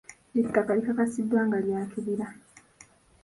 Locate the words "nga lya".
1.47-1.81